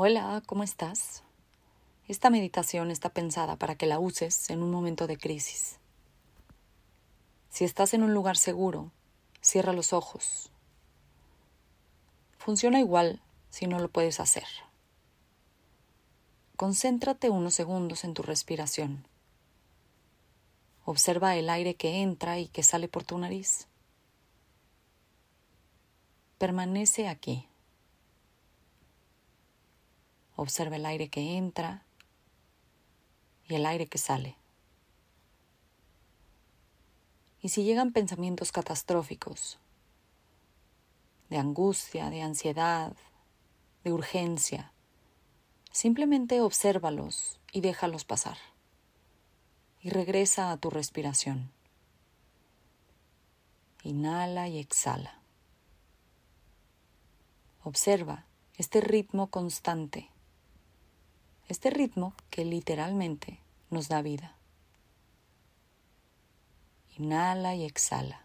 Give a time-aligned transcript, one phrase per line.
[0.00, 1.24] Hola, ¿cómo estás?
[2.06, 5.80] Esta meditación está pensada para que la uses en un momento de crisis.
[7.50, 8.92] Si estás en un lugar seguro,
[9.40, 10.52] cierra los ojos.
[12.38, 14.46] Funciona igual si no lo puedes hacer.
[16.54, 19.04] Concéntrate unos segundos en tu respiración.
[20.84, 23.66] Observa el aire que entra y que sale por tu nariz.
[26.38, 27.48] Permanece aquí.
[30.40, 31.82] Observa el aire que entra
[33.48, 34.36] y el aire que sale.
[37.42, 39.58] Y si llegan pensamientos catastróficos,
[41.28, 42.94] de angustia, de ansiedad,
[43.82, 44.72] de urgencia,
[45.72, 48.38] simplemente obsérvalos y déjalos pasar.
[49.80, 51.50] Y regresa a tu respiración.
[53.82, 55.20] Inhala y exhala.
[57.64, 58.24] Observa
[58.56, 60.12] este ritmo constante
[61.48, 64.36] este ritmo que literalmente nos da vida.
[66.98, 68.22] Inhala y exhala.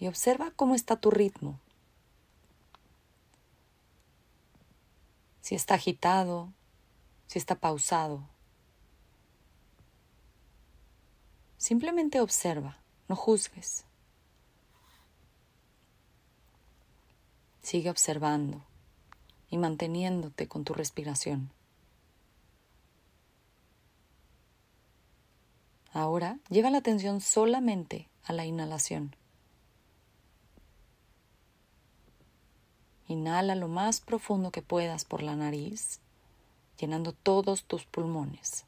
[0.00, 1.60] Y observa cómo está tu ritmo.
[5.40, 6.52] Si está agitado,
[7.26, 8.28] si está pausado.
[11.56, 12.78] Simplemente observa,
[13.08, 13.84] no juzgues.
[17.62, 18.62] Sigue observando
[19.50, 21.50] y manteniéndote con tu respiración.
[25.92, 29.14] Ahora lleva la atención solamente a la inhalación.
[33.06, 36.00] Inhala lo más profundo que puedas por la nariz,
[36.78, 38.64] llenando todos tus pulmones.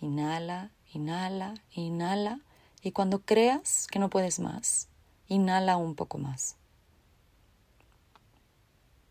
[0.00, 2.40] Inhala, inhala, inhala,
[2.82, 4.88] y cuando creas que no puedes más,
[5.28, 6.56] inhala un poco más.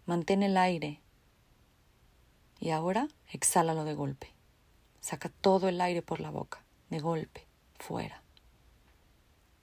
[0.06, 1.00] Mantén el aire.
[2.60, 4.34] Y ahora exhálalo de golpe.
[5.00, 7.46] Saca todo el aire por la boca, de golpe,
[7.80, 8.22] fuera.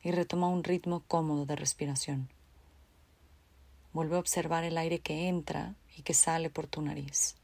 [0.02, 2.30] Y retoma un ritmo cómodo de respiración.
[3.92, 7.36] Vuelve a observar el aire que entra y que sale por tu nariz.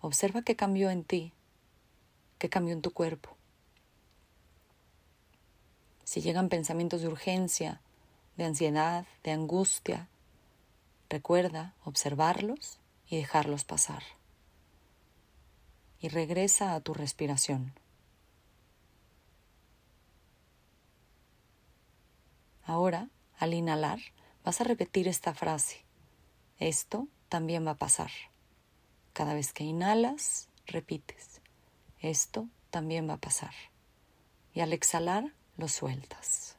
[0.00, 1.32] Observa qué cambió en ti,
[2.38, 3.36] qué cambió en tu cuerpo.
[6.02, 7.80] Si llegan pensamientos de urgencia,
[8.36, 10.08] de ansiedad, de angustia,
[11.10, 14.02] Recuerda observarlos y dejarlos pasar.
[16.00, 17.72] Y regresa a tu respiración.
[22.62, 23.08] Ahora,
[23.38, 23.98] al inhalar,
[24.44, 25.86] vas a repetir esta frase.
[26.58, 28.10] Esto también va a pasar.
[29.14, 31.40] Cada vez que inhalas, repites.
[32.00, 33.54] Esto también va a pasar.
[34.52, 36.56] Y al exhalar, lo sueltas.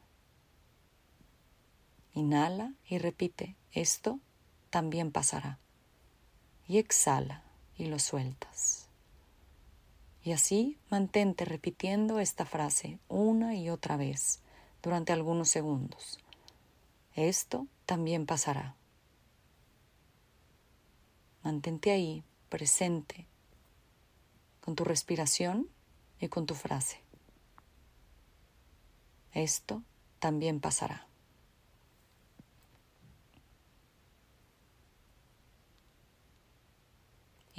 [2.13, 3.55] Inhala y repite.
[3.71, 4.19] Esto
[4.69, 5.59] también pasará.
[6.67, 7.43] Y exhala
[7.77, 8.87] y lo sueltas.
[10.23, 14.41] Y así mantente repitiendo esta frase una y otra vez
[14.83, 16.19] durante algunos segundos.
[17.15, 18.75] Esto también pasará.
[21.43, 23.25] Mantente ahí, presente,
[24.61, 25.67] con tu respiración
[26.19, 27.01] y con tu frase.
[29.33, 29.81] Esto
[30.19, 31.08] también pasará.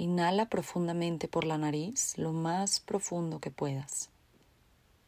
[0.01, 4.09] Inhala profundamente por la nariz, lo más profundo que puedas.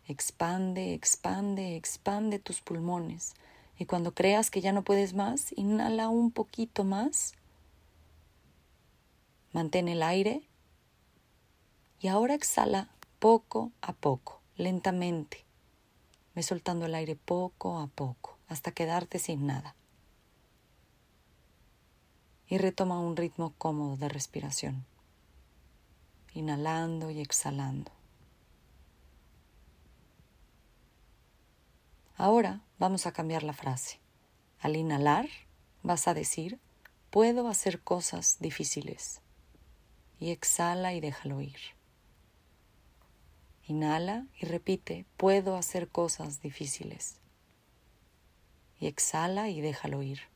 [0.08, 3.34] Expande, expande, expande tus pulmones.
[3.80, 7.34] Y cuando creas que ya no puedes más, inhala un poquito más.
[9.52, 10.48] Mantén el aire.
[12.00, 15.44] Y ahora exhala poco a poco, lentamente.
[16.36, 19.76] Ve soltando el aire poco a poco, hasta quedarte sin nada
[22.48, 24.86] y retoma un ritmo cómodo de respiración,
[26.34, 27.92] inhalando y exhalando.
[32.16, 34.00] Ahora vamos a cambiar la frase.
[34.60, 35.28] Al inhalar
[35.82, 36.60] vas a decir,
[37.10, 39.22] puedo hacer cosas difíciles.
[40.20, 41.60] Y exhala y déjalo ir.
[43.68, 47.18] Inhala y repite, puedo hacer cosas difíciles.
[48.80, 50.33] Y exhala y déjalo ir.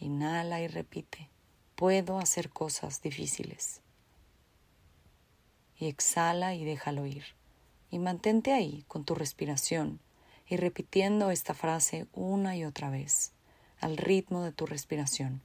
[0.00, 1.28] Inhala y repite,
[1.76, 3.82] puedo hacer cosas difíciles.
[5.76, 7.24] Y exhala y déjalo ir.
[7.90, 10.00] Y mantente ahí con tu respiración
[10.46, 13.32] y repitiendo esta frase una y otra vez,
[13.78, 15.42] al ritmo de tu respiración.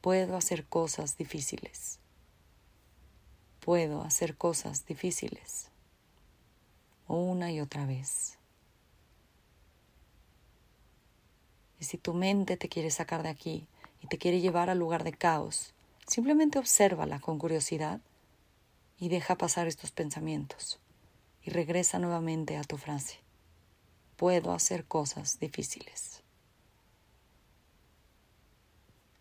[0.00, 2.00] Puedo hacer cosas difíciles.
[3.60, 5.70] Puedo hacer cosas difíciles.
[7.06, 8.36] Una y otra vez.
[11.78, 13.68] Y si tu mente te quiere sacar de aquí
[14.02, 15.72] y te quiere llevar al lugar de caos,
[16.06, 18.00] simplemente obsérvala con curiosidad
[18.98, 20.80] y deja pasar estos pensamientos
[21.42, 23.18] y regresa nuevamente a tu frase.
[24.16, 26.22] Puedo hacer cosas difíciles.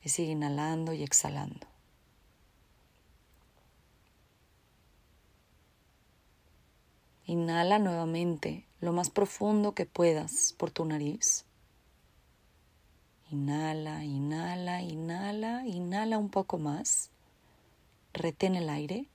[0.03, 1.67] Y sigue inhalando y exhalando.
[7.25, 11.45] Inhala nuevamente lo más profundo que puedas por tu nariz.
[13.31, 17.09] Inhala, inhala, inhala, inhala un poco más.
[18.13, 19.07] Retén el aire.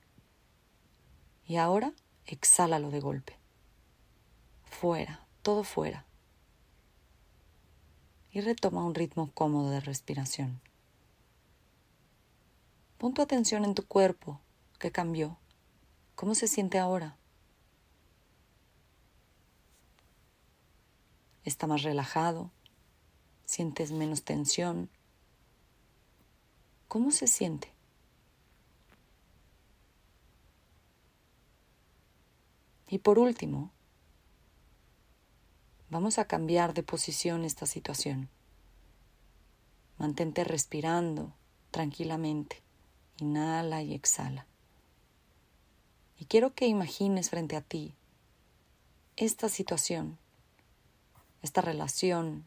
[1.45, 1.93] Y ahora
[2.25, 3.37] exhálalo de golpe.
[4.65, 6.05] Fuera, todo fuera.
[8.31, 10.59] Y retoma un ritmo cómodo de respiración.
[12.97, 14.41] Pon tu atención en tu cuerpo,
[14.79, 15.37] que cambió.
[16.15, 17.17] ¿Cómo se siente ahora?
[21.47, 22.51] está más relajado,
[23.47, 24.89] sientes menos tensión.
[26.87, 27.73] ¿Cómo se siente?
[32.87, 33.71] Y por último,
[35.89, 38.29] vamos a cambiar de posición esta situación.
[39.97, 41.33] Mantente respirando
[41.71, 42.61] tranquilamente.
[43.19, 44.45] Inhala y exhala.
[46.19, 47.95] Y quiero que imagines frente a ti
[49.15, 50.19] esta situación
[51.41, 52.45] esta relación,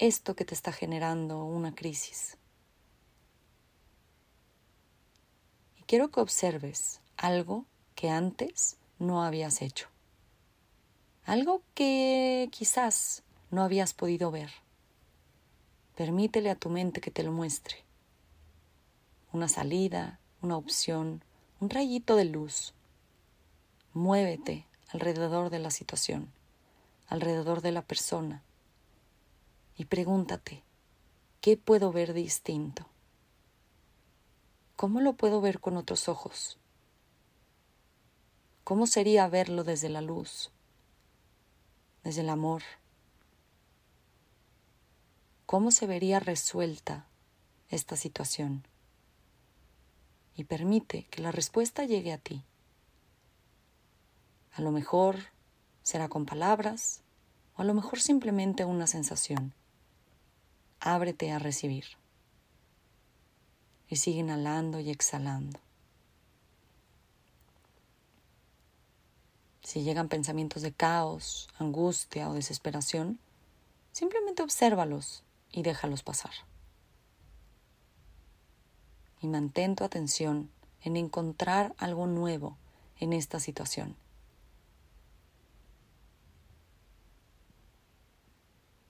[0.00, 2.38] esto que te está generando una crisis.
[5.78, 9.88] Y quiero que observes algo que antes no habías hecho,
[11.24, 14.50] algo que quizás no habías podido ver.
[15.96, 17.84] Permítele a tu mente que te lo muestre.
[19.32, 21.22] Una salida, una opción,
[21.60, 22.72] un rayito de luz.
[23.92, 26.32] Muévete alrededor de la situación
[27.10, 28.42] alrededor de la persona
[29.80, 30.62] y pregúntate,
[31.40, 32.86] ¿qué puedo ver distinto?
[34.76, 36.58] ¿Cómo lo puedo ver con otros ojos?
[38.62, 40.50] ¿Cómo sería verlo desde la luz,
[42.04, 42.60] desde el amor?
[45.46, 47.06] ¿Cómo se vería resuelta
[47.70, 48.66] esta situación?
[50.34, 52.44] Y permite que la respuesta llegue a ti.
[54.52, 55.16] A lo mejor
[55.82, 57.02] Será con palabras
[57.56, 59.54] o a lo mejor simplemente una sensación.
[60.80, 61.84] Ábrete a recibir.
[63.88, 65.60] Y sigue inhalando y exhalando.
[69.62, 73.20] Si llegan pensamientos de caos, angustia o desesperación,
[73.92, 75.22] simplemente obsérvalos
[75.52, 76.32] y déjalos pasar.
[79.20, 80.50] Y mantén tu atención
[80.82, 82.56] en encontrar algo nuevo
[82.98, 83.96] en esta situación.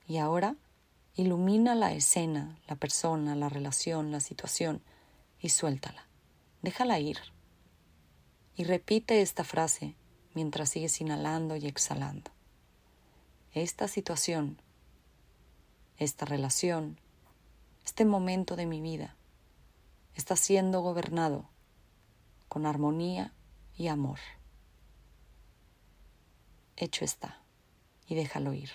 [0.07, 0.55] Y ahora
[1.15, 4.81] ilumina la escena, la persona, la relación, la situación
[5.39, 6.07] y suéltala.
[6.61, 7.17] Déjala ir.
[8.55, 9.95] Y repite esta frase
[10.33, 12.31] mientras sigues inhalando y exhalando.
[13.53, 14.61] Esta situación,
[15.97, 16.99] esta relación,
[17.83, 19.15] este momento de mi vida
[20.15, 21.49] está siendo gobernado
[22.47, 23.33] con armonía
[23.75, 24.19] y amor.
[26.77, 27.41] Hecho está
[28.07, 28.71] y déjalo ir.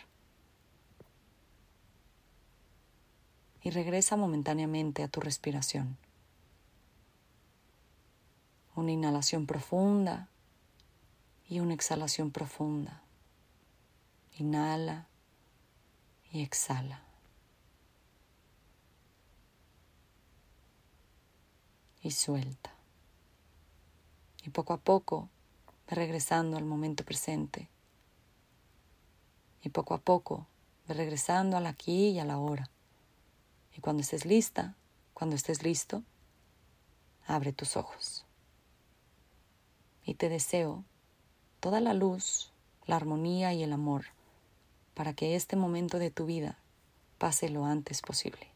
[3.66, 5.96] Y regresa momentáneamente a tu respiración.
[8.76, 10.28] Una inhalación profunda
[11.48, 13.02] y una exhalación profunda.
[14.38, 15.08] Inhala
[16.30, 17.02] y exhala.
[22.02, 22.70] Y suelta.
[24.44, 25.28] Y poco a poco
[25.88, 27.68] regresando al momento presente.
[29.60, 30.46] Y poco a poco
[30.86, 32.70] regresando al aquí y a la hora.
[33.76, 34.74] Y cuando estés lista,
[35.12, 36.02] cuando estés listo,
[37.26, 38.24] abre tus ojos.
[40.02, 40.84] Y te deseo
[41.60, 42.52] toda la luz,
[42.86, 44.06] la armonía y el amor
[44.94, 46.58] para que este momento de tu vida
[47.18, 48.55] pase lo antes posible.